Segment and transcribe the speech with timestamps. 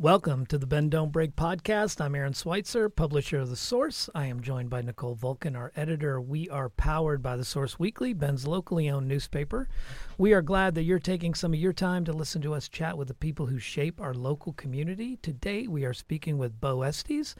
[0.00, 2.00] Welcome to the Bend Don't Break podcast.
[2.00, 4.08] I'm Aaron Switzer, publisher of The Source.
[4.14, 6.20] I am joined by Nicole Vulcan, our editor.
[6.20, 9.68] We are powered by The Source Weekly, Bend's locally owned newspaper.
[10.16, 12.96] We are glad that you're taking some of your time to listen to us chat
[12.96, 15.16] with the people who shape our local community.
[15.16, 17.34] Today, we are speaking with Beau Eastes.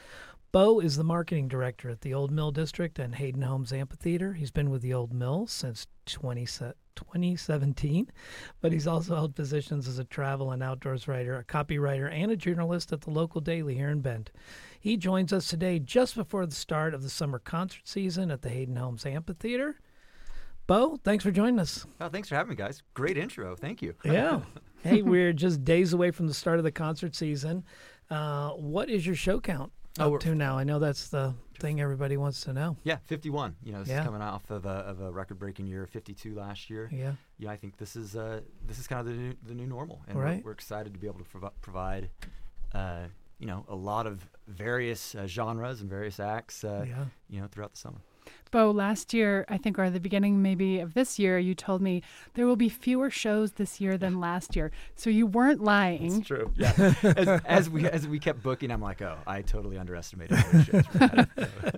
[0.50, 4.32] Beau is the marketing director at the Old Mill District and Hayden Homes Amphitheater.
[4.32, 6.44] He's been with the Old Mill since 20,
[6.98, 8.10] 2017,
[8.60, 12.36] but he's also held positions as a travel and outdoors writer, a copywriter, and a
[12.36, 14.30] journalist at the local daily here in Bend.
[14.80, 18.48] He joins us today just before the start of the summer concert season at the
[18.48, 19.76] Hayden Homes Amphitheater.
[20.66, 21.86] Beau, thanks for joining us.
[22.00, 22.82] Oh, thanks for having me, guys.
[22.94, 23.56] Great intro.
[23.56, 23.94] Thank you.
[24.04, 24.40] Yeah.
[24.82, 27.64] hey, we're just days away from the start of the concert season.
[28.10, 30.58] Uh, what is your show count Oh, up to now?
[30.58, 32.76] I know that's the thing everybody wants to know.
[32.84, 33.56] Yeah, 51.
[33.62, 34.00] You know, this Yeah.
[34.00, 36.88] is coming off of a, of a record-breaking year, 52 last year.
[36.92, 37.12] Yeah.
[37.38, 40.00] Yeah, I think this is uh, this is kind of the new, the new normal,
[40.08, 40.38] and Right.
[40.44, 42.10] we're, we're excited to be able to provi- provide,
[42.74, 43.04] uh,
[43.38, 47.04] you know, a lot of various uh, genres and various acts, uh, Yeah.
[47.28, 47.98] you know, throughout the summer.
[48.50, 52.02] Beau, last year, I think, or the beginning maybe of this year, you told me
[52.34, 54.70] there will be fewer shows this year than last year.
[54.94, 56.22] So you weren't lying.
[56.22, 56.52] true.
[56.56, 56.94] Yeah.
[57.02, 61.26] as, as we as we kept booking, I'm like, oh, I totally underestimated those shows.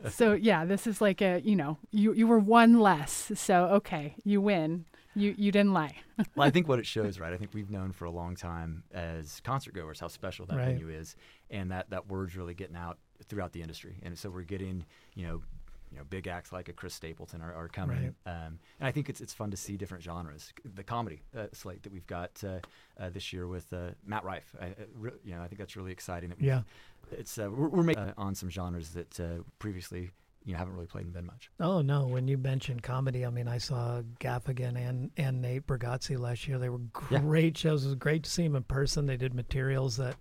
[0.10, 3.32] So yeah, this is like a, you know, you, you were one less.
[3.34, 4.84] So okay, you win.
[5.16, 5.96] You you didn't lie.
[6.36, 7.32] well, I think what it shows, right?
[7.32, 10.66] I think we've known for a long time as concert goers how special that Right.
[10.68, 11.16] venue is,
[11.50, 13.98] and that that word's really getting out throughout the industry.
[14.04, 14.84] And so we're getting,
[15.16, 15.42] you know,
[15.90, 18.14] you know, big acts like a Chris Stapleton are, are coming.
[18.26, 20.52] Um, and I think it's it's fun to see different genres.
[20.76, 22.58] The comedy uh, slate that we've got uh,
[23.02, 25.92] uh, this year with uh, Matt Rife, I, re- you know, I think that's really
[25.92, 26.30] exciting.
[26.30, 26.62] That Yeah.
[27.10, 30.10] it's uh, we're, we're making uh, on some genres that uh, previously
[30.44, 31.50] you know haven't really played in Bend much.
[31.60, 32.06] Oh no!
[32.06, 36.58] When you mentioned comedy, I mean, I saw Gaffigan and and Nate Bargatze last year.
[36.58, 36.80] They were
[37.10, 37.18] Yeah.
[37.18, 37.84] great shows.
[37.84, 39.06] It was great to see them in person.
[39.06, 40.16] They did materials that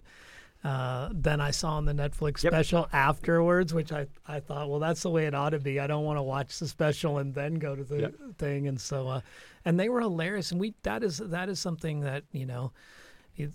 [0.63, 2.51] uh, then I saw on the Netflix Yep.
[2.53, 5.79] special afterwards, which I I thought, well, that's the way it ought to be.
[5.79, 8.15] I don't want to watch the special and then go to the Yep.
[8.37, 8.67] thing.
[8.67, 9.21] And so, uh,
[9.65, 10.51] and they were hilarious.
[10.51, 12.71] And we that is that is something that you know.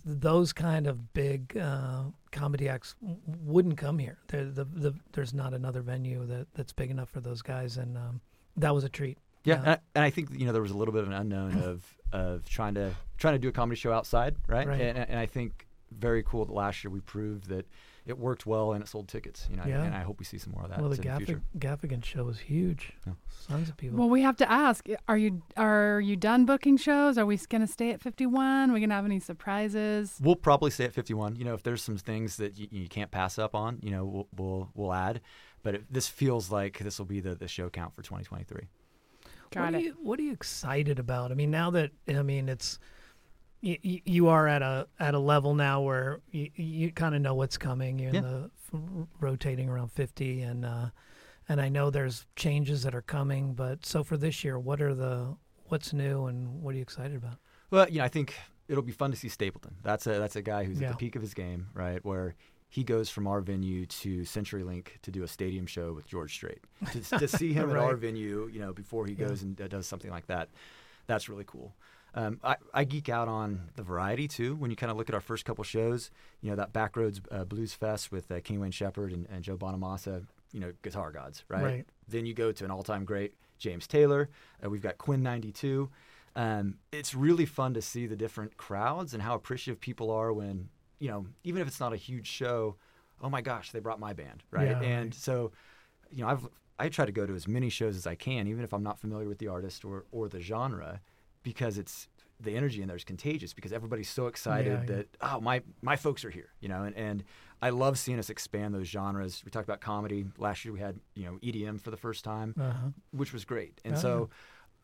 [0.07, 2.95] Those kind of big uh, comedy acts
[3.45, 4.17] wouldn't come here.
[4.29, 7.99] There, the, the, there's not another venue that, that's big enough for those guys, and
[7.99, 8.23] um,
[8.57, 9.19] that was a treat.
[9.45, 9.61] Yeah, Yeah.
[9.61, 11.59] And, I, and I think you know there was a little bit of an unknown
[11.63, 11.85] of
[12.15, 14.67] of trying to trying to do a comedy show outside, right?
[14.67, 14.81] Right.
[14.81, 17.67] And, and I think very cool that last year we proved that
[18.07, 19.47] it worked well and it sold tickets.
[19.51, 19.83] You know, Yeah.
[19.83, 21.41] and I hope we see some more of that well, the in the Gaffig.
[21.59, 22.93] Gaffigan show was huge.
[23.07, 23.15] Yeah.
[23.49, 23.99] Tons of people.
[23.99, 27.17] Well, we have to ask: Are you are you done booking shows?
[27.17, 28.73] Are we going to stay at fifty one?
[28.73, 30.19] We going to have any surprises?
[30.23, 31.37] We'll probably stay at 51.
[31.37, 34.05] You know, if there's some things that you, you can't pass up on, you know,
[34.05, 35.21] we'll we'll, we'll add.
[35.63, 38.69] But it, this feels like this will be the, the show count for 2023.
[39.51, 39.77] Got what it.
[39.77, 41.31] Are you, what are you excited about?
[41.31, 42.79] I mean, now that I mean, it's
[43.83, 47.35] you, you are at a at a level now where you, you kind of know
[47.35, 47.99] what's coming.
[47.99, 48.19] You're Yeah.
[48.21, 48.81] in the f-
[49.21, 50.87] rotating around fifty, and uh,
[51.49, 53.55] and I know there's changes that are coming.
[53.55, 55.37] But so for this year, what are the
[55.69, 57.37] what's new and what are you excited about?
[57.71, 58.35] Well, you know, I think
[58.69, 59.77] it'll be fun to see Stapleton.
[59.83, 60.89] That's a that's a guy who's Yeah.
[60.89, 62.05] at the peak of his game, right?
[62.05, 62.35] Where
[62.69, 66.59] he goes from our venue to CenturyLink to do a stadium show with George Strait.
[66.93, 69.29] To, to see him at our venue, you know, before he Yeah.
[69.29, 70.49] goes and uh, does something like that,
[71.07, 71.73] that's really cool.
[72.15, 74.55] Um, I, I geek out on the variety too.
[74.55, 76.11] When you kind of look at our first couple shows,
[76.41, 79.57] you know that Backroads uh, Blues Fest with uh, Kenny Wayne Shepherd and, and Joe
[79.57, 81.65] Bonamassa, you know, guitar gods, right?
[81.65, 81.87] Right.
[82.09, 84.29] Then you go to an all-time great James Taylor.
[84.65, 85.91] Uh, we've got Quinn '92.
[86.37, 90.69] Um, it's really fun to see the different crowds and how appreciative people are when
[90.99, 92.77] you know, even if it's not a huge show.
[93.23, 94.71] Oh my gosh, they brought my band, right?
[94.71, 95.15] Yeah, and right.
[95.15, 95.53] so,
[96.11, 96.49] you know, I've
[96.79, 98.99] I try to go to as many shows as I can, even if I'm not
[98.99, 101.01] familiar with the artist or or the genre,
[101.45, 102.09] because it's
[102.41, 104.97] the energy in there is contagious because everybody's so excited Yeah, yeah.
[104.97, 107.23] that oh my my folks are here, you know, and, and
[107.63, 109.41] I love seeing us expand those genres.
[109.45, 110.75] We talked about comedy last year.
[110.75, 112.89] We had you know EDM for the first time, Uh-huh.
[113.13, 114.31] which was great, and Oh, so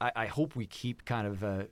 [0.01, 1.65] I, I hope we keep kind of uh,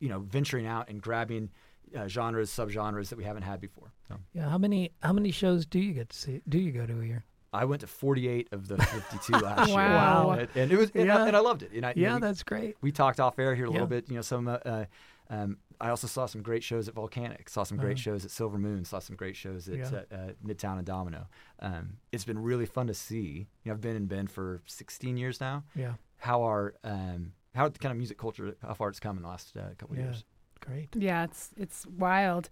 [0.00, 1.50] you know venturing out and grabbing
[1.94, 3.92] uh, genres, subgenres that we haven't had before.
[4.08, 4.16] So.
[4.32, 4.48] Yeah.
[4.48, 6.40] How many how many shows do you get to see?
[6.48, 7.24] Do you go to a year?
[7.56, 9.76] I went to 48 of the 52 last year.
[9.76, 10.30] Wow.
[10.32, 11.24] And, and it was, and, Yeah.
[11.24, 11.72] I, and I loved it.
[11.72, 12.76] And I, you know, Yeah, we- that's great.
[12.80, 13.72] we talked off air here a Yeah.
[13.72, 14.08] little bit.
[14.08, 14.48] You know, some.
[14.48, 14.84] Uh, uh,
[15.28, 17.48] um, I also saw some great shows at Volcanic.
[17.48, 18.02] Saw some great Uh-huh.
[18.02, 18.84] shows at Silver Moon.
[18.84, 19.90] Saw some great shows at Yeah.
[20.10, 21.26] uh, uh, Midtown and Domino.
[21.60, 23.46] Um, it's been really fun to see.
[23.64, 25.64] You know, I've been in Bend for 16 years now.
[25.74, 25.94] Yeah.
[26.18, 29.28] How our um, how the kind of music culture, how far it's come in the
[29.28, 30.04] last uh, couple of Yeah.
[30.06, 30.24] years.
[30.60, 30.88] Great.
[30.94, 32.48] Yeah, it's it's wild.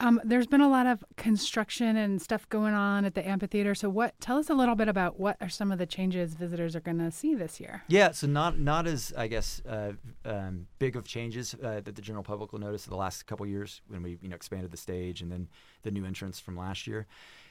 [0.00, 3.74] Um, there's been a lot of construction and stuff going on at the amphitheater.
[3.74, 4.18] So, what?
[4.20, 6.98] Tell us a little bit about what are some of the changes visitors are going
[6.98, 7.82] to see this year.
[7.88, 9.92] Yeah, so not not as I guess uh,
[10.24, 13.46] um, big of changes uh, that the general public will notice in the last couple
[13.46, 15.48] years when we you know expanded the stage and then
[15.82, 17.06] the new entrance from last year.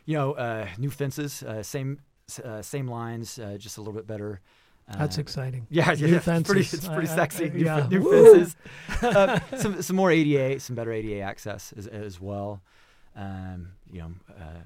[0.06, 2.00] You know, uh, new fences, uh, same
[2.44, 4.42] uh, same lines, uh, just a little bit better.
[4.88, 5.68] That's Uh, exciting.
[5.69, 7.45] Yeah, yeah, it's pretty, it's pretty I- I- sexy.
[7.45, 7.88] I- new, yeah.
[7.88, 8.56] new fences,
[9.04, 12.62] uh, some some more ADA, some better ADA access as, as well.
[13.16, 14.62] Um, you know, uh,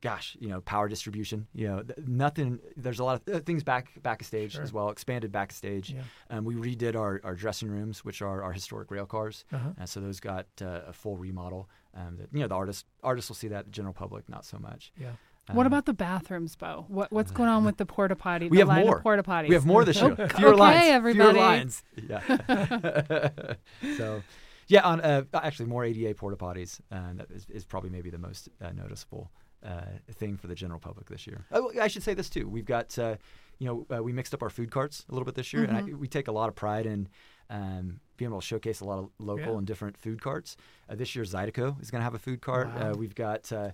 [0.00, 1.46] gosh, you know, power distribution.
[1.54, 2.60] You know, th- nothing.
[2.76, 4.62] There's a lot of uh, things back back a stage Sure.
[4.62, 4.90] as well.
[4.90, 5.90] Expanded backstage.
[5.90, 6.02] Yeah.
[6.30, 9.44] Um, we redid our, our dressing rooms, which are our historic rail cars.
[9.52, 9.70] Uh-huh.
[9.80, 11.68] Uh, so those got uh, a full remodel.
[11.94, 13.64] Um, that, you know, the artist artists will see that.
[13.66, 14.92] The general public, not so much.
[15.00, 15.12] Yeah.
[15.50, 16.84] What Um, about the bathrooms, Beau?
[16.88, 18.48] What what's going on with the porta potty?
[18.48, 19.00] We have more.
[19.00, 19.48] Porta potties.
[19.48, 20.14] We have more this year.
[20.16, 20.84] Oh, Fewer okay, lines.
[20.90, 21.30] everybody.
[21.32, 21.82] Fewer lines.
[22.08, 23.54] Yeah.
[23.96, 24.22] so,
[24.68, 24.82] yeah.
[24.86, 26.80] On uh, actually more ADA porta potties.
[26.92, 29.32] Uh, that is, is probably maybe the most uh, noticeable
[29.66, 29.80] uh,
[30.12, 31.44] thing for the general public this year.
[31.50, 32.48] Oh, I should say this too.
[32.48, 33.16] We've got uh,
[33.58, 35.76] you know uh, we mixed up our food carts a little bit this year, and
[35.76, 37.08] I, we take a lot of pride in.
[37.50, 39.58] Um, being able to showcase a lot of local Yeah.
[39.58, 40.56] and different food carts.
[40.88, 42.68] Uh, this year, Zydeco is going to have a food cart.
[42.68, 42.92] Wow.
[42.92, 43.72] Uh, we've got uh,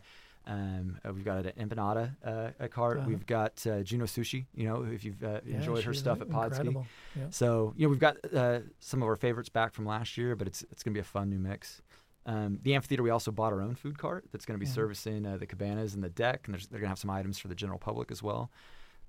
[0.48, 2.98] um, uh, we've got an empanada uh, a cart.
[2.98, 3.06] Uh-huh.
[3.08, 4.46] We've got uh, Juno Sushi.
[4.54, 6.74] You know, if you've uh, Yeah, enjoyed her stuff at Podski.
[7.14, 7.26] Yeah.
[7.30, 10.46] So you know we've got uh, some of our favorites back from last year, but
[10.48, 11.82] it's it's going to be a fun new mix.
[12.26, 14.74] Um, the amphitheater, we also bought our own food cart that's going to be Mhm.
[14.74, 17.38] servicing uh, the cabanas and the deck, and there's, they're going to have some items
[17.38, 18.50] for the general public as well.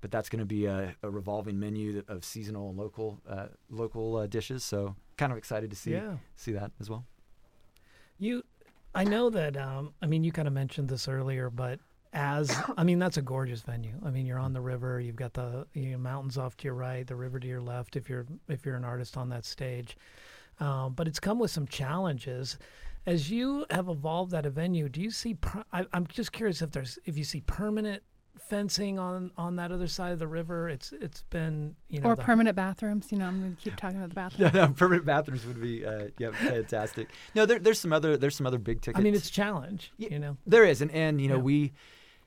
[0.00, 4.16] But that's going to be a, a revolving menu of seasonal and local uh, local
[4.16, 4.64] uh, dishes.
[4.64, 6.16] So kind of excited to see Yeah.
[6.36, 7.04] see that as well.
[8.18, 8.42] You,
[8.94, 9.56] I know that.
[9.56, 11.78] Um, I mean, you kind of mentioned this earlier, but
[12.12, 13.94] as I mean, that's a gorgeous venue.
[14.04, 15.00] I mean, you're on the river.
[15.00, 17.96] You've got the you know, mountains off to your right, the river to your left.
[17.96, 19.96] If you're if you're an artist on that stage,
[20.58, 22.58] um, but it's come with some challenges.
[23.06, 25.34] As you have evolved that venue, do you see?
[25.34, 28.02] Per, I, I'm just curious if there's if you see permanent
[28.48, 30.68] fencing on on that other side of the river.
[30.68, 33.10] It's it's been you know or permanent bathrooms.
[33.12, 34.54] You know, I'm going to keep talking about the bathrooms.
[34.54, 37.08] Yeah, no, permanent bathrooms would be uh, yeah fantastic.
[37.34, 38.98] No, there, there's some other there's some other big tickets.
[38.98, 39.92] I mean, it's a challenge.
[39.98, 40.36] You know.
[40.46, 41.42] There is, and and you know Yeah.
[41.42, 41.72] we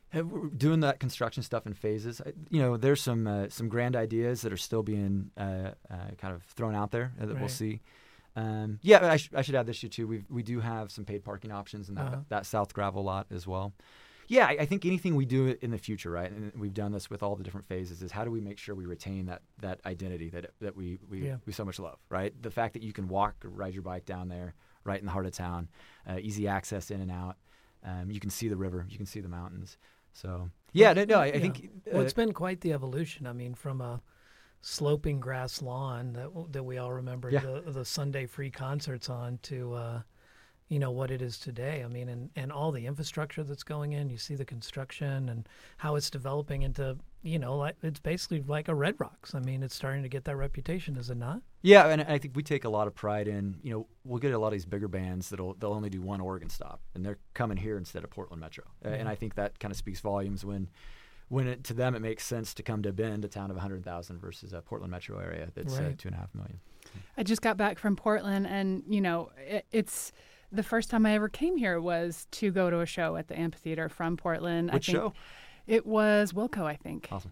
[0.09, 2.21] have, we're doing that construction stuff in phases.
[2.25, 5.95] I- You know, there's some uh, some grand ideas that are still being uh, uh,
[6.17, 7.81] kind of thrown out there that we'll see.
[8.35, 10.07] Um, yeah, I, sh- I should add this year too.
[10.07, 12.17] We we do have some paid parking options in that Uh-huh.
[12.29, 13.73] that south gravel lot as well.
[14.27, 16.31] Yeah, I, I think anything we do in the future, right?
[16.31, 18.01] And we've done this with all the different phases.
[18.01, 21.27] Is how do we make sure we retain that that identity that that we we,
[21.27, 21.37] Yeah.
[21.45, 22.33] we so much love, right?
[22.41, 24.53] The fact that you can walk or ride your bike down there,
[24.83, 25.69] right in the heart of town,
[26.09, 27.37] uh, easy access in and out.
[27.83, 29.77] Um, you can see the river, you can see the mountains.
[30.13, 31.39] So yeah, no, no I, I Yeah.
[31.39, 33.27] think Well, uh, it's been quite the evolution.
[33.27, 34.01] I mean, from a
[34.61, 37.41] sloping grass lawn that that we all remember Yeah.
[37.41, 40.01] the the Sunday free concerts on to uh,
[40.69, 41.83] you know what it is today.
[41.83, 44.09] I mean, and and all the infrastructure that's going in.
[44.09, 48.67] You see the construction and how it's developing into you know like it's basically like
[48.67, 49.35] a Red Rocks.
[49.35, 51.41] I mean, it's starting to get that reputation, is it not?
[51.61, 54.33] Yeah, and I think we take a lot of pride in, you know, we'll get
[54.33, 57.19] a lot of these bigger bands that'll they'll only do one Oregon stop, and they're
[57.33, 59.07] coming here instead of Portland Metro, Uh, and.
[59.07, 60.69] I think that kind of speaks volumes when,
[61.29, 64.19] when it, to them it makes sense to come to Bend, a town of 100,000,
[64.19, 66.59] versus a Portland Metro area that's uh, two and a half million.
[67.15, 70.11] I just got back from Portland, and you know, it, it's
[70.53, 73.37] the first time I ever came here was to go to a show at the
[73.37, 74.71] amphitheater from Portland.
[74.71, 75.13] Which I think show?
[75.65, 77.09] It was Wilco, I think.
[77.11, 77.31] Awesome.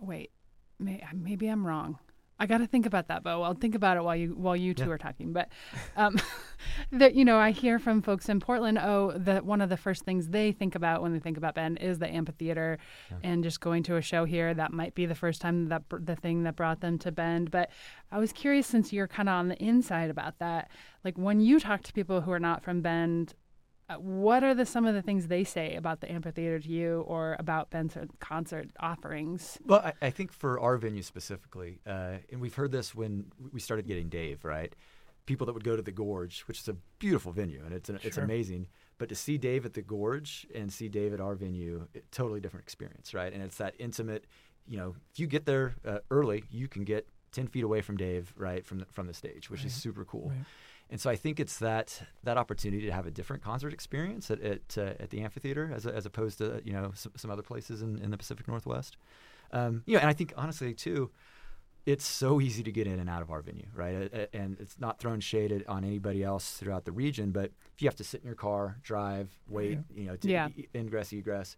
[0.00, 0.30] Wait,
[0.78, 1.98] may, maybe I'm wrong.
[2.44, 3.40] I got to think about that, Beau.
[3.40, 4.90] I'll think about it while you while you two Yeah.
[4.90, 5.32] are talking.
[5.32, 5.48] But
[5.96, 6.20] um,
[6.92, 8.78] that you know, I hear from folks in Portland.
[8.78, 11.78] Oh, that one of the first things they think about when they think about Bend
[11.80, 12.76] is the amphitheater,
[13.10, 13.16] Yeah.
[13.22, 14.52] and just going to a show here.
[14.52, 17.50] That might be the first time that br- the thing that brought them to Bend.
[17.50, 17.70] But
[18.12, 20.70] I was curious, since you're kind of on the inside about that,
[21.02, 23.32] like when you talk to people who are not from Bend.
[23.88, 27.04] Uh, what are the some of the things they say about the amphitheater to you,
[27.06, 29.58] or about Bend's concert offerings?
[29.66, 33.60] Well, I, I think for our venue specifically, uh, and we've heard this when we
[33.60, 34.74] started getting Dave, right?
[35.26, 38.14] People that would go to the Gorge, which is a beautiful venue and it's it's
[38.14, 38.24] Sure.
[38.24, 42.10] amazing, but to see Dave at the Gorge and see Dave at our venue, it,
[42.10, 43.32] totally different experience, right?
[43.32, 44.24] And it's that intimate.
[44.66, 47.98] You know, if you get there uh, early, you can get ten feet away from
[47.98, 50.30] Dave, right from the, from the stage, which is super cool.
[50.30, 50.44] Right.
[50.90, 54.40] And so I think it's that that opportunity to have a different concert experience at
[54.40, 57.82] at, uh, at the amphitheater as, as opposed to you know some, some other places
[57.82, 58.96] in, in the Pacific Northwest.
[59.52, 61.10] Um, you know, and I think honestly too,
[61.86, 64.28] it's so easy to get in and out of our venue, right?
[64.32, 67.96] And it's not throwing shade on anybody else throughout the region, but if you have
[67.96, 70.48] to sit in your car, drive, wait, you know, to Yeah.
[70.56, 71.56] e- ingress, egress,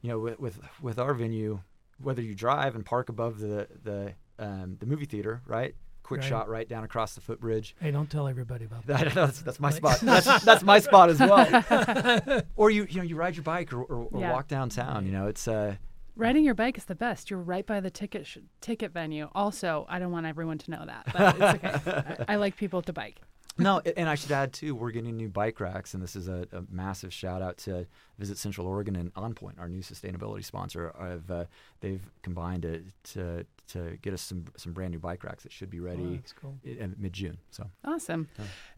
[0.00, 1.60] you know, with, with with our venue,
[2.02, 5.74] whether you drive and park above the the um, the movie theater, right?
[6.04, 6.28] Quick Right.
[6.28, 7.74] shot right down across the footbridge.
[7.80, 9.00] Hey, don't tell everybody about that.
[9.06, 9.98] That, that's, that's my spot.
[10.02, 12.42] That's, that's my spot as well.
[12.56, 14.32] or you you know you ride your bike or, or, or Yeah.
[14.32, 15.04] walk downtown.
[15.06, 15.74] You know it's uh
[16.16, 17.28] Riding your bike is the best.
[17.28, 19.28] You're right by the ticket sh- ticket venue.
[19.34, 22.24] Also, I don't want everyone to know that, but it's okay.
[22.28, 23.20] I, I like people to bike.
[23.58, 26.46] No, and I should add too, we're getting new bike racks, and this is a,
[26.52, 27.86] a massive shout out to
[28.18, 30.92] Visit Central Oregon and On Point, our new sustainability sponsor.
[30.98, 31.44] I've, uh,
[31.80, 32.82] they've combined to,
[33.14, 36.16] to to get us some some brand new bike racks that should be Oh, ready
[36.16, 36.58] that's cool.
[36.98, 37.38] mid June.
[37.50, 38.28] So Awesome.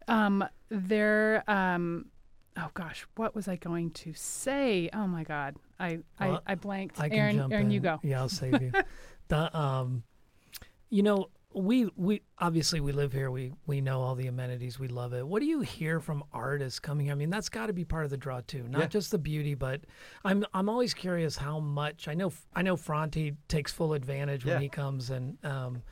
[0.09, 1.43] Um, there.
[1.49, 2.07] Um,
[2.57, 4.89] oh gosh, what was I going to say?
[4.93, 7.01] Oh my God, I Well, I, I blanked.
[7.01, 7.71] I can Aaron, jump Aaron, in.
[7.73, 7.99] you go.
[8.03, 8.73] Yeah, I'll save you.
[9.29, 10.03] the, um,
[10.91, 13.31] you know, we we obviously we live here.
[13.31, 14.79] We we know all the amenities.
[14.79, 15.27] We love it.
[15.27, 17.07] What do you hear from artists coming?
[17.07, 17.13] here?
[17.13, 18.65] I mean, that's got to be part of the draw too.
[18.69, 18.87] Not Yeah.
[18.89, 19.81] just the beauty, but
[20.25, 22.09] I'm I'm always curious how much.
[22.09, 24.61] I know I know Franti takes full advantage when Yeah.
[24.61, 25.39] he comes and.
[25.45, 25.83] Um,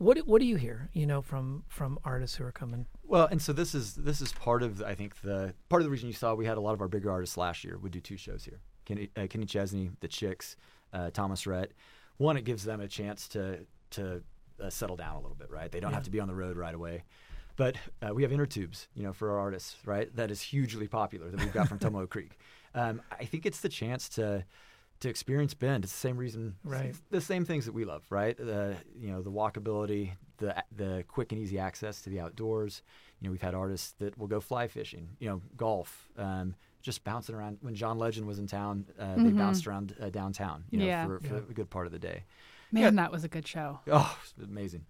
[0.00, 0.88] what do- what do you hear?
[0.92, 2.86] You know, from from artists who are coming.
[3.02, 5.90] Well, and so this is this is part of I think the part of the
[5.90, 8.00] reason you saw we had a lot of our bigger artists last year would do
[8.00, 8.60] two shows here.
[8.84, 10.54] Kenny, uh, Kenny Chesney, the Chicks,
[10.92, 11.72] uh, Thomas Rhett.
[12.18, 14.22] One, it gives them a chance to to
[14.60, 15.70] uh, settle down a little bit, right?
[15.70, 15.96] They don't Yeah.
[15.96, 17.04] have to be on the road right away.
[17.56, 20.14] But uh, we have inner tubes, you know, for our artists, right?
[20.14, 22.38] That is hugely popular that we've got from Tumalo Creek.
[22.74, 24.44] Um, I think it's the chance to
[25.00, 25.84] to experience Bend.
[25.84, 26.92] It's the same reason, Right.
[27.10, 28.36] the same things that we love, right?
[28.36, 32.82] The you know the walkability, the the quick and easy access to the outdoors.
[33.20, 37.02] You know, we've had artists that will go fly fishing, you know, golf, um, just
[37.04, 37.58] bouncing around.
[37.60, 39.36] When John Legend was in town, uh, they Mhm.
[39.38, 41.04] bounced around uh, downtown, you know, Yeah.
[41.06, 41.40] for, for Yeah.
[41.50, 42.22] a good part of the day.
[42.72, 42.90] Man, Yeah.
[43.02, 43.80] that was a good show.
[43.90, 44.84] Oh, amazing.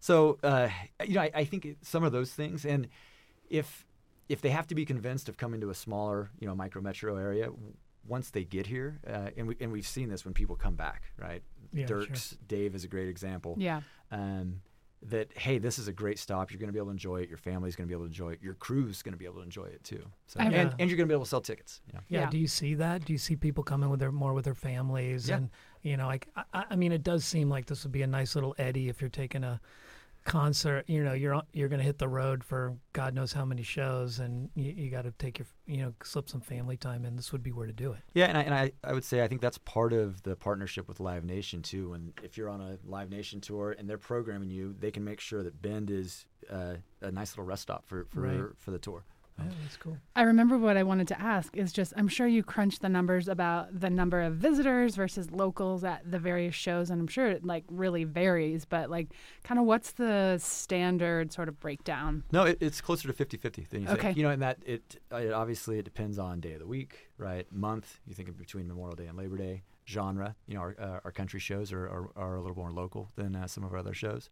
[0.00, 0.68] So, uh,
[1.04, 2.88] you know, I, I think it, some of those things, and
[3.48, 3.84] if
[4.28, 7.16] if they have to be convinced of coming to a smaller, you know, micro metro
[7.16, 7.48] area,
[8.06, 11.04] once they get here, uh, and we and we've seen this when people come back,
[11.18, 11.42] right?
[11.72, 12.02] Yeah, sure.
[12.06, 13.54] Dierks, Dave is a great example.
[13.58, 13.80] Yeah.
[14.10, 14.60] Um,
[15.02, 16.50] that hey, this is a great stop.
[16.50, 17.28] You're going to be able to enjoy it.
[17.28, 18.40] Your family's going to be able to enjoy it.
[18.42, 20.02] Your crew's going to be able to enjoy it too.
[20.26, 21.80] So, I- and, and you're going to be able to sell tickets.
[21.86, 22.00] You know?
[22.08, 22.30] Yeah, Yeah.
[22.30, 23.04] Do you see that?
[23.04, 25.28] Do you see people coming with their more with their families?
[25.28, 25.36] Yeah.
[25.36, 25.50] And
[25.86, 28.34] you know, like I, I mean, it does seem like this would be a nice
[28.34, 29.60] little eddy if you're taking a
[30.24, 30.84] concert.
[30.88, 34.18] You know, you're you're going to hit the road for God knows how many shows,
[34.18, 37.16] and you, you got to take your you know slip some family time in.
[37.16, 38.00] This would be where to do it.
[38.14, 40.88] Yeah, and I, and I, I would say I think that's part of the partnership
[40.88, 41.92] with Live Nation too.
[41.92, 45.20] And if you're on a Live Nation tour and they're programming you, they can make
[45.20, 48.42] sure that Bend is uh, a nice little rest stop for for, Right.
[48.58, 49.04] for the tour.
[49.38, 49.98] Yeah, that's cool.
[50.14, 53.28] I remember what I wanted to ask is just I'm sure you crunched the numbers
[53.28, 57.44] about the number of visitors versus locals at the various shows and I'm sure it
[57.44, 59.08] like really varies but like
[59.44, 62.24] kind of what's the standard sort of breakdown?
[62.32, 64.00] No, it, it's closer to 50-50 than you Okay.
[64.00, 64.16] think.
[64.16, 67.46] You know, and that it, it obviously it depends on day of the week, right?
[67.52, 68.00] Month.
[68.06, 69.62] You think of between Memorial Day and Labor Day.
[69.88, 70.34] Genre.
[70.48, 73.36] You know, our uh, our country shows are, are, are a little more local than
[73.36, 74.30] uh, some of our other shows,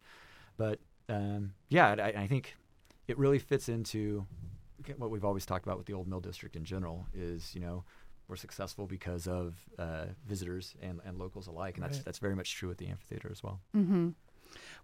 [0.57, 2.55] but um, yeah, I, I think
[3.07, 4.25] it really fits into
[4.97, 7.05] what we've always talked about with the old mill district in general.
[7.13, 7.83] Is you know
[8.27, 12.05] we're successful because of uh, visitors and, and locals alike, and that's Right.
[12.05, 13.59] that's very much true at the amphitheater as well.
[13.75, 14.09] Mm-hmm.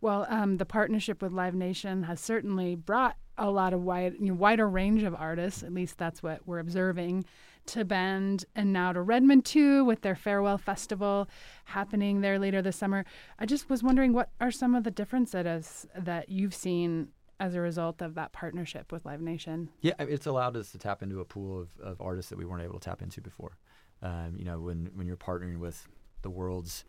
[0.01, 4.27] Well, um, the partnership with Live Nation has certainly brought a lot of wide, you
[4.27, 5.63] know, wider range of artists.
[5.63, 7.25] At least that's what we're observing
[7.67, 11.29] to Bend and now to Redmond too, with their Fairwell Festival
[11.65, 13.05] happening there later this summer.
[13.39, 17.09] I just was wondering what are some of the differences that you've seen
[17.41, 19.69] as a result of that partnership with Live Nation.
[19.81, 22.63] Yeah, it's allowed us to tap into a pool of, of artists that we weren't
[22.63, 23.57] able to tap into before.
[24.03, 25.87] Um, you know, when when you're partnering with
[26.21, 26.85] the world's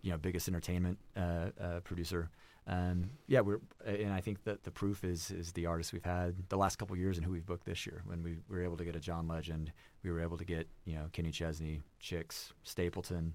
[0.00, 2.30] you know biggest entertainment uh, uh, producer,
[2.66, 6.34] um, yeah, we're and I think that the proof is is the artists we've had
[6.48, 8.02] the last couple years and who we've booked this year.
[8.06, 9.70] When we were able to get a John Legend,
[10.02, 13.34] we were able to get you know Kenny Chesney, Chicks, Stapleton,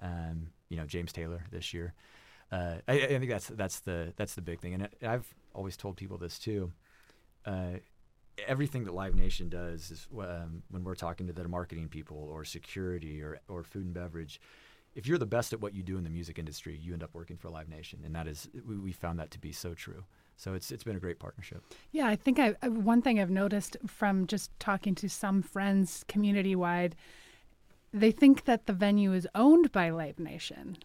[0.00, 1.92] um, you know James Taylor this year.
[2.50, 5.96] Uh, I, I think that's that's the that's the big thing, and I've always told
[5.96, 6.72] people this too.
[7.44, 7.78] Uh,
[8.46, 12.44] everything that Live Nation does is um, when we're talking to the marketing people or
[12.44, 14.40] security or, or food and beverage.
[14.94, 17.10] If you're the best at what you do in the music industry, you end up
[17.12, 20.04] working for Live Nation, and that is we, we found that to be so true.
[20.36, 21.62] So it's it's been a great partnership.
[21.92, 26.56] Yeah, I think I one thing I've noticed from just talking to some friends community
[26.56, 26.96] wide,
[27.92, 30.78] they think that the venue is owned by Live Nation.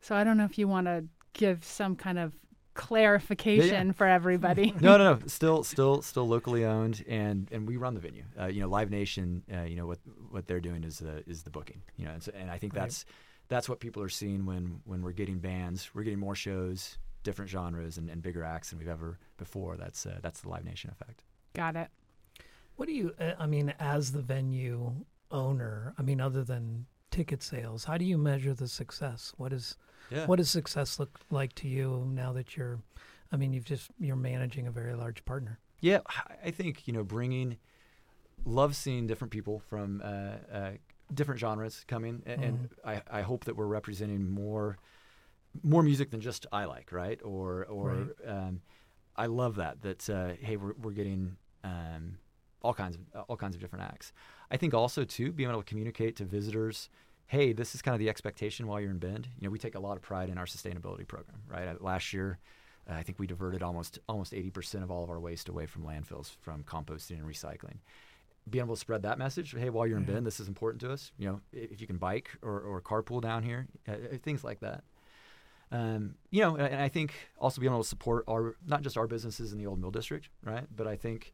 [0.00, 2.32] So I don't know if you want to give some kind of
[2.74, 4.72] clarification for everybody.
[4.80, 5.20] no, no, no.
[5.26, 8.24] Still, still, still locally owned, and and we run the venue.
[8.38, 9.42] Uh, you know, Live Nation.
[9.52, 9.98] Uh, you know what
[10.30, 11.80] what they're doing is the is the booking.
[11.96, 12.82] You know, and, so, and I think Right.
[12.82, 13.04] that's
[13.48, 15.90] that's what people are seeing when when we're getting bands.
[15.94, 19.76] We're getting more shows, different genres, and, and bigger acts than we've ever before.
[19.76, 21.22] That's uh, that's the Live Nation effect.
[21.54, 21.88] Got it.
[22.76, 23.14] What do you?
[23.20, 24.92] uh, I mean, as the venue
[25.30, 29.32] owner, I mean, other than ticket sales, how do you measure the success?
[29.36, 29.76] What is
[30.10, 30.26] Yeah.
[30.26, 32.80] what does success look like to you now that you're
[33.32, 35.58] I mean, you've just you're managing a very large partner.
[35.80, 36.00] Yeah,
[36.44, 37.58] I think you know bringing
[38.44, 40.70] love seeing different people from uh, uh,
[41.12, 42.48] different genres coming, and, mm-hmm.
[42.48, 44.78] and I, I, hope that we're representing more
[45.62, 47.20] more music than just I like, right?
[47.24, 48.28] Or or right.
[48.28, 48.60] Um,
[49.16, 52.18] I love that that uh, hey we're we're getting um,
[52.62, 54.12] all kinds of all kinds of different acts.
[54.54, 56.88] I think also too being able to communicate to visitors.
[57.26, 59.26] Hey, this is kind of the expectation while you're in Bend.
[59.40, 61.38] You know, we take a lot of pride in our sustainability program.
[61.48, 62.38] Right, uh, last year,
[62.88, 65.82] uh, I think we diverted almost almost 80% of all of our waste away from
[65.82, 67.78] landfills from composting and recycling.
[68.48, 70.92] Being able to spread that message, hey, while you're in Bend, this is important to
[70.92, 71.10] us.
[71.18, 74.60] You know, if you can bike or, or carpool down here, uh, uh, things like
[74.60, 74.84] that.
[75.72, 79.08] Um, you know, and I think also being able to support our not just our
[79.08, 80.64] businesses in the old mill district, right?
[80.76, 81.32] But I think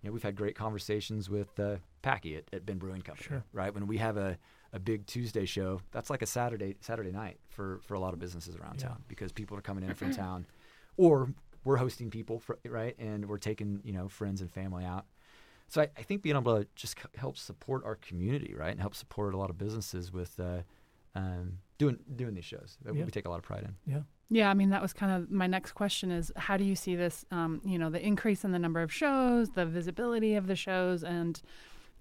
[0.00, 3.44] you know we've had great conversations with uh, Packy at, at Bend Brewing Company, sure.
[3.52, 3.72] right?
[3.72, 4.36] When we have a,
[4.72, 8.18] a big Tuesday show, that's like a Saturday Saturday night for for a lot of
[8.18, 8.88] businesses around yeah.
[8.88, 10.46] town because people are coming in from town
[10.96, 11.32] or
[11.64, 12.96] we're hosting people, for, right?
[12.98, 15.06] And we're taking you know friends and family out.
[15.68, 18.94] So I, I think being able to just help support our community, right, and help
[18.94, 20.62] support a lot of businesses with uh,
[21.14, 23.04] um, doing doing these shows that yeah.
[23.04, 23.92] we take a lot of pride in.
[23.92, 24.00] Yeah.
[24.30, 26.96] Yeah, I mean that was kind of my next question is how do you see
[26.96, 30.56] this um, you know, the increase in the number of shows, the visibility of the
[30.56, 31.40] shows and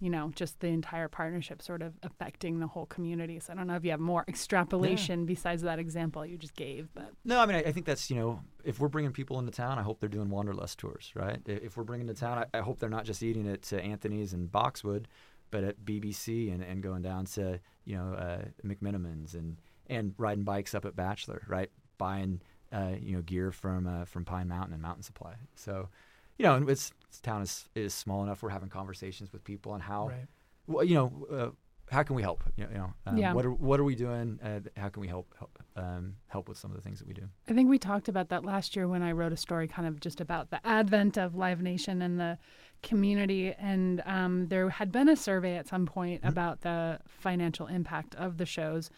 [0.01, 3.39] you know, just the entire partnership sort of affecting the whole community.
[3.39, 5.25] So I don't know if you have more extrapolation yeah.
[5.27, 8.15] besides that example you just gave, but no, I mean, I, I, think that's you
[8.15, 11.39] know, if we're bringing people into town, I hope they're doing wanderlust tours, right?
[11.46, 14.51] If we're bringing to town, I, I hope they're not just eating at Anthony's and
[14.51, 15.08] Boxwood,
[15.51, 20.43] but at BBC and, and going down to you know uh, McMenamins and and riding
[20.43, 21.70] bikes up at Bachelor, right?
[22.00, 22.41] Buying
[22.74, 25.36] uh, you know gear from uh, from Pine Mountain and Mountain Supply.
[25.53, 25.89] So
[26.41, 28.41] you know, and it's, this town is is small enough.
[28.41, 30.25] We're having conversations with people on how, right.
[30.65, 31.50] well, you know, uh,
[31.93, 32.43] how can we help?
[32.55, 33.33] You know, um, yeah.
[33.33, 34.39] what are what are we doing?
[34.43, 37.13] Uh, how can we help help um, help with some of the things that we
[37.13, 37.29] do?
[37.48, 40.00] I think we talked about that last year when I wrote a story, kind of
[40.00, 42.39] just about the advent of Live Nation and the
[42.81, 43.53] community.
[43.53, 46.29] And um, there had been a survey at some point mm-hmm.
[46.29, 48.89] about the financial impact of the shows,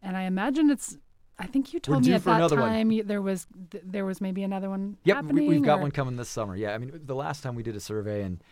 [0.00, 0.96] and I imagine it's
[1.38, 4.42] I think you told me at that time you, there was th- there was maybe
[4.42, 4.96] another one.
[5.04, 6.54] Yep, we, have got one coming this summer.
[6.54, 8.42] Yeah, I mean the last time we did a survey, and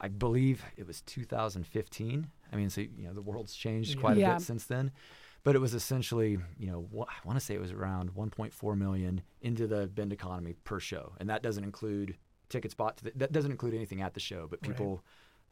[0.00, 2.26] I believe it was 2015.
[2.52, 4.32] I mean, so you know the world's changed quite yeah.
[4.32, 4.90] a bit since then,
[5.44, 8.76] but it was essentially you know wh- I want to say it was around 1.4
[8.76, 12.16] million into the Bend economy per show, and that doesn't include
[12.48, 12.96] ticket spot.
[12.96, 14.94] The, that doesn't include anything at the show, but people.
[14.94, 15.00] Right.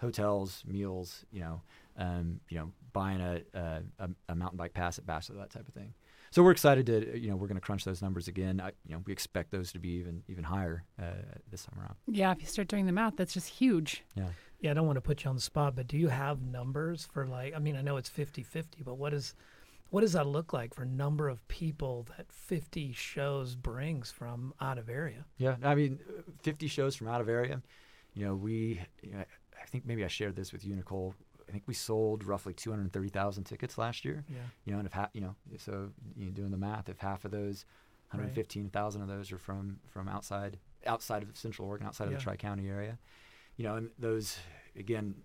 [0.01, 1.61] Hotels, meals, you know,
[1.99, 5.75] um, you know, buying a, a, a mountain bike pass at Bachelor, that type of
[5.75, 5.93] thing
[6.31, 8.61] so we're excited to you know we're going to crunch those numbers again.
[8.61, 11.95] I, you know we expect those to be even even higher uh, this time around.
[12.07, 14.05] Yeah, if you start doing the math, that's just huge.
[14.15, 14.29] Yeah.
[14.61, 17.09] Yeah, I don't want to put you on the spot, but do you have numbers
[17.11, 17.55] for like?
[17.55, 19.35] I mean, I know it's 50-50, but what is
[19.91, 24.79] what does that look like for number of people that 50 shows brings from out
[24.79, 25.25] of area?
[25.37, 25.99] Yeah, I mean,
[26.43, 27.61] 50 shows from out of area.
[28.15, 29.25] You know, we, you know,
[29.61, 31.15] I think maybe I shared this with you, Nicole.
[31.51, 34.25] I think we sold roughly 230,000 tickets last year.
[34.29, 34.37] Yeah.
[34.65, 37.25] You know, and if ha- you know, so you know, doing the math, if half
[37.25, 37.65] of those,
[38.13, 39.11] 115,000 right.
[39.11, 42.13] of those are from from outside outside of Central Oregon, outside yeah.
[42.13, 42.99] of the Tri County area,
[43.57, 44.39] you know, and those
[44.77, 45.17] again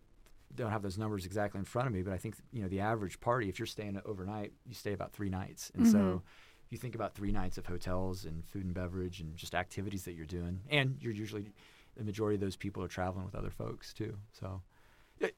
[0.55, 2.79] don't have those numbers exactly in front of me, but I think you know the
[2.79, 5.91] average party, if you're staying overnight, you stay about three nights, and mm-hmm.
[5.91, 6.23] so
[6.65, 10.05] if you think about three nights of hotels and food and beverage and just activities
[10.05, 11.51] that you're doing, and you're usually
[11.95, 14.61] the majority of those people are traveling with other folks too, so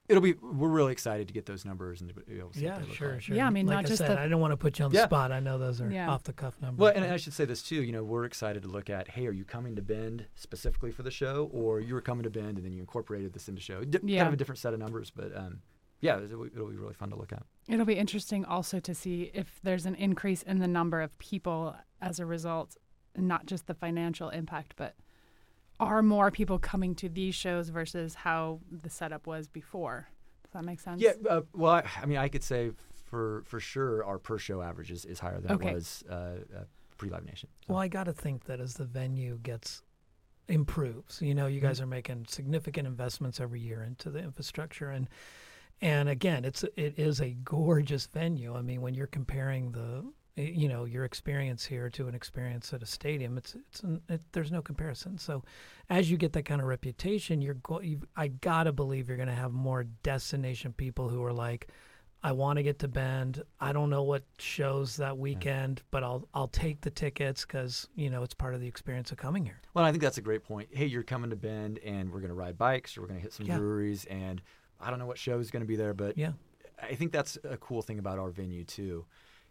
[0.07, 2.65] it'll be we're really excited to get those numbers and to be able to see
[2.65, 2.87] the numbers.
[2.89, 3.21] yeah sure like.
[3.21, 4.85] sure yeah i mean like not I just said, i don't want to put you
[4.85, 5.05] on the yeah.
[5.05, 6.09] spot i know those are yeah.
[6.09, 8.63] off the cuff numbers well and i should say this too you know we're excited
[8.63, 11.93] to look at hey are you coming to bend specifically for the show or you
[11.93, 14.19] were coming to bend and then you incorporated this into show D- yeah.
[14.19, 15.59] kind of a different set of numbers but um,
[16.01, 19.31] yeah it'll, it'll be really fun to look at it'll be interesting also to see
[19.33, 22.75] if there's an increase in the number of people as a result
[23.15, 24.95] not just the financial impact but
[25.79, 30.07] are more people coming to these shows versus how the setup was before
[30.43, 31.01] Does that make sense?
[31.01, 31.13] Yeah.
[31.29, 32.71] Uh, well, I, I, mean, I could say
[33.05, 35.69] for for sure our per show average is, is higher than okay.
[35.69, 36.63] it was uh, uh,
[36.97, 37.49] pre Live Nation.
[37.65, 37.73] So.
[37.73, 39.83] Well, I got to think that as the venue gets
[40.47, 41.83] improves, you know, you guys mm-hmm.
[41.83, 45.07] are making significant investments every year into the infrastructure and.
[45.79, 48.55] And again, it's it is a gorgeous venue.
[48.55, 50.03] I mean, when you're comparing the
[50.37, 54.01] Eh, you know your experience here to an experience at a stadium it's it's an,
[54.07, 55.17] it, there's no comparison.
[55.17, 55.43] So
[55.89, 59.35] as you get that kind of reputation you're going i gotta believe you're going to
[59.35, 61.69] have more destination people who are like
[62.23, 63.41] i want to get to bend.
[63.59, 68.09] I don't know what shows that weekend but i'll i'll take the tickets because you
[68.09, 69.59] know it's part of the experience of coming here.
[69.73, 70.69] Well i think that's a great point.
[70.71, 73.23] Hey you're coming to bend and we're going to ride bikes or we're going to
[73.23, 73.57] hit some yeah.
[73.57, 74.41] breweries and
[74.79, 76.33] i don't know what show is going to be there but yeah.
[76.79, 79.05] I think that's a cool thing about our venue too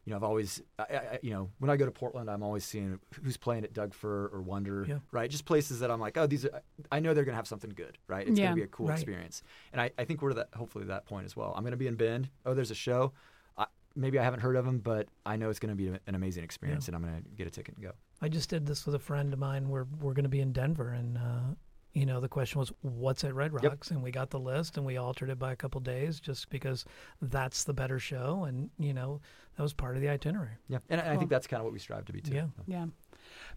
[0.06, 2.64] you know, I've always, I, I, you know, when I go to Portland, I'm always
[2.64, 4.98] seeing who's playing at Doug Fir or Wonder, Yeah.
[5.10, 5.28] right?
[5.28, 7.70] Just places that I'm like, oh, these are, I know they're going to have something
[7.74, 8.26] good, right?
[8.26, 8.44] It's Yeah.
[8.44, 8.94] going to be a cool Right.
[8.94, 9.42] experience.
[9.72, 11.52] And I, I think we're that, hopefully to that point as well.
[11.56, 12.30] I'm going to be in Bend.
[12.46, 13.12] Oh, there's a show.
[13.58, 13.66] I,
[13.96, 16.44] maybe I haven't heard of them, but I know it's going to be an amazing
[16.44, 17.90] experience and I'm going to get a ticket and go.
[18.22, 19.68] I just did this with a friend of mine.
[19.68, 21.54] We're we're going to be in Denver, and uh,
[21.96, 23.62] you know the question was what's at Red Yep.
[23.62, 26.50] Rocks, and we got the list, and we altered it by a couple days just
[26.50, 26.84] because
[27.22, 29.20] that's the better show, and you know
[29.56, 30.56] that was part of the itinerary.
[30.68, 30.78] Yeah.
[30.90, 32.34] And I- I think that's kind of what we strive to be too.
[32.34, 32.46] Yeah.
[32.66, 32.86] Yeah.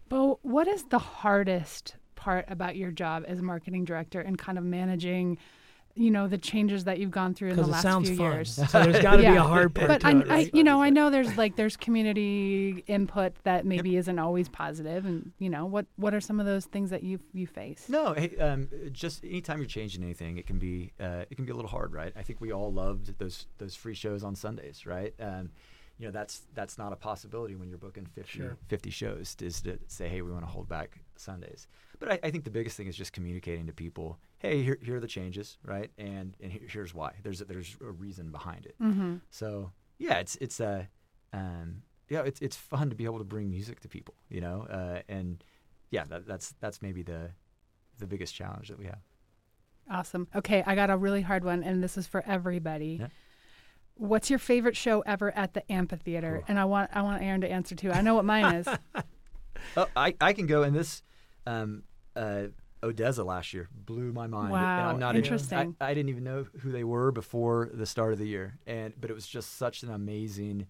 [0.08, 4.64] But what is the hardest part about your job as marketing director and kind of
[4.64, 5.36] managing,
[6.00, 8.16] you know, the changes that you've gone through in the Because it last sounds few
[8.16, 8.50] fun, years?
[8.70, 10.80] so there's got to be a hard part But to I, it, I, you know,
[10.82, 15.66] I know there's like there's community input that maybe isn't always positive, and you know,
[15.66, 17.86] what what are some of those things that you you face?
[17.88, 21.52] No, hey, um, just anytime you're changing anything, it can be uh, it can be
[21.52, 22.12] a little hard, right?
[22.16, 25.12] I think we all loved those those free shows on Sundays, right?
[25.20, 25.50] Um,
[25.98, 28.56] you know, that's that's not a possibility when you're booking 50, Sure.
[28.68, 31.68] 50 shows is to say, hey, we want to hold back Sundays.
[31.98, 34.96] But I, I think the biggest thing is just communicating to people, hey, here, here
[34.96, 35.90] are the changes, right?
[35.96, 37.12] And and here, here's why.
[37.22, 38.74] There's a, there's a reason behind it.
[38.82, 39.16] Mm-hmm.
[39.30, 40.88] So yeah, it's it's a
[41.32, 44.66] um, yeah, it's it's fun to be able to bring music to people, you know,
[44.68, 45.42] uh, and
[45.90, 47.30] yeah, that, that's that's maybe the
[47.98, 49.00] the biggest challenge that we have.
[49.90, 50.28] Awesome.
[50.34, 52.98] Okay, I got a really hard one, and this is for everybody.
[53.00, 53.08] Yeah.
[53.94, 56.36] What's your favorite show ever at the amphitheater?
[56.36, 56.44] Ooh.
[56.48, 57.92] And I want I want Aaron to answer too.
[57.92, 58.68] I know what mine is.
[59.76, 61.02] Oh, I, I can go in this.
[61.46, 61.82] Um,
[62.16, 62.44] uh,
[62.82, 64.44] ODESZA last year blew my mind.
[64.46, 65.76] and Wow, I'm not even- interesting.
[65.80, 68.94] I, I didn't even know who they were before the start of the year, and
[69.00, 70.66] but it was just such an amazing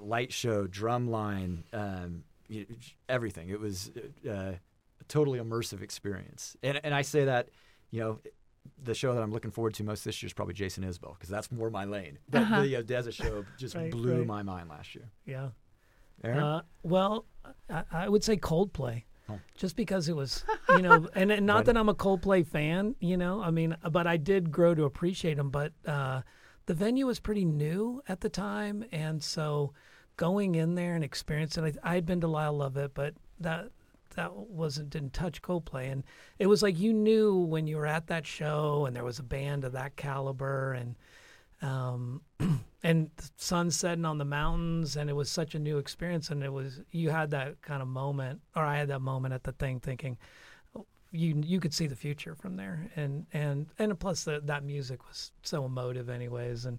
[0.00, 2.24] light show, drum line, um,
[3.08, 3.48] everything.
[3.50, 3.90] It was
[4.26, 4.58] uh, a
[5.08, 7.48] totally immersive experience, and and I say that,
[7.90, 8.18] you know.
[8.84, 11.28] The show that I'm looking forward to most this year is probably Jason Isbell because
[11.28, 12.18] that's more my lane.
[12.30, 12.62] But Uh-huh.
[12.62, 14.26] the ODESZA show just Right, blew right.
[14.26, 15.10] my mind last year.
[15.26, 15.48] Yeah.
[16.24, 17.24] Uh, well,
[17.68, 19.38] I, I would say Coldplay, Oh.
[19.56, 21.66] just because it was, you know, and, and not Right.
[21.66, 25.36] that I'm a Coldplay fan, you know, I mean, but I did grow to appreciate
[25.36, 25.50] them.
[25.50, 26.22] But uh,
[26.66, 29.72] the venue was pretty new at the time, and so
[30.16, 33.70] going in there and experiencing it, I had been to Lyle Lovett, but that
[34.16, 36.02] that wasn't didn't touch Coldplay, and
[36.38, 39.22] it was like you knew when you were at that show, and there was a
[39.24, 40.96] band of that caliber, and
[41.62, 42.20] um,
[42.82, 46.42] and the sun setting on the mountains and it was such a new experience and
[46.42, 49.52] it was you had that kind of moment or i had that moment at the
[49.52, 50.18] thing thinking
[50.76, 54.64] oh, you you could see the future from there and and and plus the, that
[54.64, 56.78] music was so emotive anyways and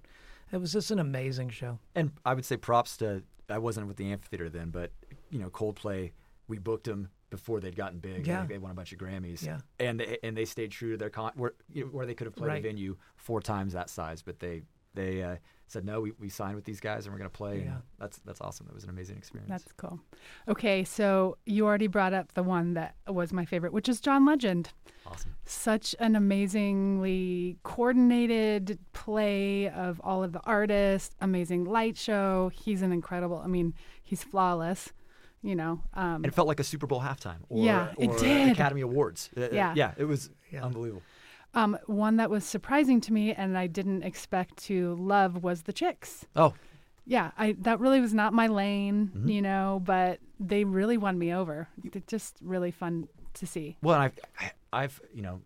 [0.52, 3.98] it was just an amazing show And I would say props to I wasn't with
[3.98, 4.92] the amphitheater then, but
[5.30, 6.12] you know Coldplay,
[6.48, 8.26] we booked them before they'd gotten big.
[8.28, 8.46] Yeah.
[8.46, 9.44] they won a bunch of Grammys.
[9.44, 9.60] Yeah.
[9.80, 12.28] and they, and they stayed true to their con where you know, where they could
[12.28, 12.60] have played Right.
[12.60, 14.62] a venue four times that size, but they
[14.96, 15.36] they uh,
[15.68, 17.58] said no, we, we signed with these guys and we're going to play.
[17.66, 17.72] Yeah.
[17.74, 18.66] And that's that's awesome.
[18.68, 19.50] That was an amazing experience.
[19.50, 20.00] That's cool.
[20.48, 24.26] Okay, so you already brought up the one that was my favorite, which is John
[24.26, 24.72] Legend.
[25.06, 25.36] awesome.
[25.46, 32.52] Such an amazingly coordinated play of all of the artists, amazing light show.
[32.54, 34.92] He's an incredible, I mean, he's flawless,
[35.42, 35.82] you know.
[35.94, 37.40] Um, And it felt like a Super Bowl halftime.
[37.50, 38.52] Or, Yeah, it did.
[38.52, 39.30] Academy Awards.
[39.36, 39.74] Uh, uh, Yeah.
[39.76, 40.64] yeah, it was Yeah.
[40.66, 41.04] unbelievable.
[41.54, 45.74] Um, one that was surprising to me and I didn't expect to love was the
[45.74, 46.26] Chicks.
[46.36, 46.54] Oh,
[47.06, 49.32] Yeah, I that really was not my lane, Mhm.
[49.34, 51.68] you know, but they really won me over.
[51.84, 53.76] It's just really fun to see.
[53.82, 55.42] Well, I've, I- I've, you know,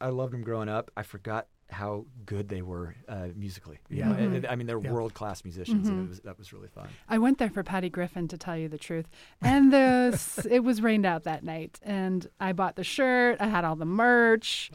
[0.00, 0.90] I loved them growing up.
[0.96, 3.78] I forgot how good they were uh, musically.
[3.88, 4.08] Yeah.
[4.08, 4.14] know?
[4.16, 4.34] Mhm.
[4.36, 4.90] And- I mean, they're Yeah.
[4.92, 6.04] world class musicians, and Mhm.
[6.06, 6.88] it was, that was really fun.
[7.08, 9.08] I went there for Patty Griffin to tell you the truth,
[9.42, 10.12] and the
[10.50, 13.36] it was rained out that night, and I bought the shirt.
[13.40, 14.70] I had all the merch,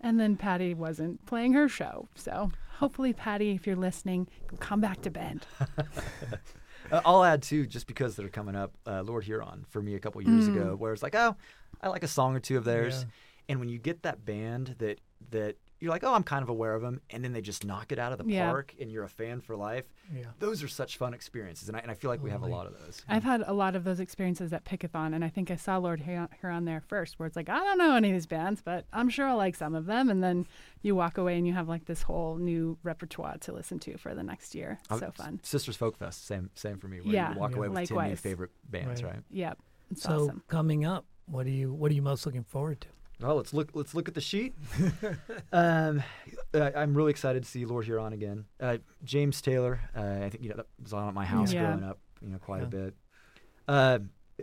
[0.00, 2.08] and then Patty wasn't playing her show.
[2.14, 5.46] So hopefully, Patty, if you're listening, come back to Bend.
[6.90, 10.00] Uh, I'll add too, just because they're coming up, uh, Lord Huron for me a
[10.00, 10.56] couple years Mm.
[10.56, 11.36] ago, where it's like, oh,
[11.80, 13.10] I like a song or two of theirs, Yeah.
[13.50, 14.98] and when you get that band that
[15.30, 17.90] that you're like, oh, I'm kind of aware of them, and then they just knock
[17.90, 18.48] it out of the Yeah.
[18.50, 19.86] park, and you're a fan for life.
[20.14, 22.46] yeah Those are such fun experiences, and I, and I feel like we have a
[22.46, 23.02] lot of those.
[23.08, 26.00] I've had a lot of those experiences at Pickathon, and I think I saw Lord
[26.00, 28.84] Huron Huron there first, where it's like, I don't know any of these bands, but
[28.92, 30.10] I'm sure I'll like some of them.
[30.10, 30.46] And then
[30.82, 34.14] you walk away and you have like this whole new repertoire to listen to for
[34.14, 34.78] the next year.
[34.90, 35.40] I- So fun.
[35.42, 37.00] Sisters Folk Fest, same same for me.
[37.00, 37.32] Where Yeah.
[37.32, 37.56] you walk Yeah.
[37.56, 39.14] away with ten new favorite bands, Right.
[39.14, 39.22] right?
[39.30, 39.58] Yep.
[39.92, 40.42] It's so awesome.
[40.46, 42.88] coming up what are you what are you most looking forward to
[43.20, 43.70] Well, let's look.
[43.74, 44.54] Let's look at the sheet.
[45.52, 46.02] um,
[46.54, 48.46] I- I'm really excited to see Lord Huron again.
[48.58, 49.80] Uh, James Taylor.
[49.96, 51.66] Uh, I think you know that was on at my house Yeah.
[51.66, 51.98] growing up.
[52.22, 52.66] You know, quite Yeah.
[52.66, 52.94] a bit.
[53.68, 53.98] Uh,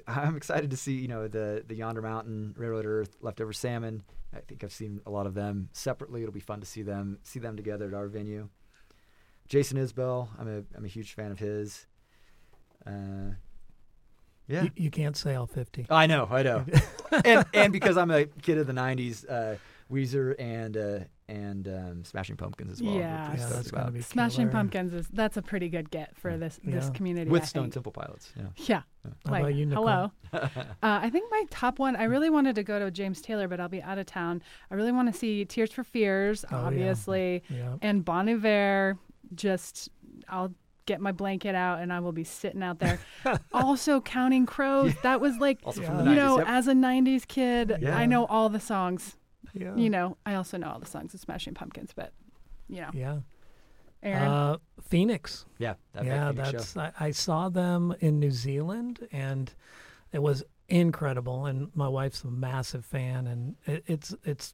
[0.08, 4.04] I'm excited to see you know the the Yonder Mountain, Railroad Earth, Leftover Salmon.
[4.36, 6.22] I think I've seen a lot of them separately.
[6.22, 8.50] It'll be fun to see them see them together at our venue.
[9.48, 10.28] Jason Isbell.
[10.38, 11.88] I'm a I'm a huge fan of his.
[12.86, 13.32] Uh,
[14.48, 14.64] yeah.
[14.64, 15.88] You, you can't say all 50.
[15.90, 16.66] I know, I know.
[17.26, 19.56] and and because I'm a kid of the '90s, uh,
[19.92, 22.94] Weezer and uh, and um, Smashing Pumpkins as well.
[22.96, 23.32] Yeah.
[23.32, 23.86] Yeah, that's going about.
[23.88, 24.52] to be Smashing killer.
[24.52, 26.92] Pumpkins is that's a pretty good get for this this Yeah.
[26.92, 27.30] community.
[27.30, 27.74] with I Stone think.
[27.76, 28.32] Temple Pilots.
[28.38, 28.44] Yeah.
[28.58, 28.82] Yeah.
[29.26, 29.86] How like, about you, Nicole?
[29.86, 30.12] hello.
[30.34, 30.50] uh,
[30.82, 31.96] I think my top one.
[31.96, 34.42] I really wanted to go to James Taylor, but I'll be out of town.
[34.70, 36.66] I really want to see Tears for Fears, Oh, yeah.
[36.68, 37.76] obviously, Yeah.
[37.82, 38.98] and Bon Iver.
[39.36, 39.90] Just
[40.30, 40.54] I'll
[40.88, 42.98] get my blanket out and I will be sitting out there.
[43.54, 44.94] also, Counting Crows.
[45.04, 45.74] That was like Yeah.
[45.76, 46.16] you 90s.
[46.16, 46.48] know, yep.
[46.50, 47.96] as a '90s kid, Yeah.
[47.96, 49.16] I know all the songs.
[49.54, 49.76] Yeah.
[49.76, 52.12] You know, I also know all the songs of Smashing Pumpkins, but
[52.68, 53.20] you know, Yeah.
[54.04, 54.28] Aaron.
[54.28, 55.46] Uh, Phoenix.
[55.58, 56.74] yeah, that yeah, Phoenix that's.
[56.74, 56.80] show.
[56.82, 59.52] I, I saw them in New Zealand, and
[60.12, 61.46] it was incredible.
[61.48, 64.54] And my wife's a massive fan, and it, it's it's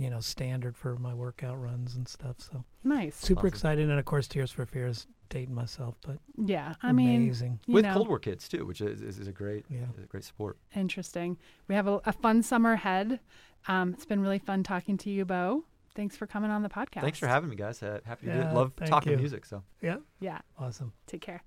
[0.00, 2.36] you know standard for my workout runs and stuff.
[2.40, 3.14] So nice.
[3.16, 3.48] super awesome.
[3.48, 5.06] excited, and of course, Tears for Fears.
[5.28, 7.60] Dating myself, but Yeah, I mean, amazing.
[7.66, 9.84] you with know, Cold War kids too, which is, is, is a great Yeah.
[9.96, 10.56] is a great support.
[10.74, 11.38] interesting.
[11.68, 13.20] We have a, a fun summer ahead.
[13.68, 15.62] Um, it's been really fun talking to you, Beau.
[15.94, 17.02] Thanks for coming on the podcast.
[17.02, 17.80] Thanks for having me, guys.
[17.80, 18.54] Uh, happy to do it.
[18.54, 19.18] Love talking you.
[19.18, 19.44] music.
[19.46, 19.62] So.
[19.80, 20.92] Yeah, Yeah, awesome.
[21.06, 21.42] take care.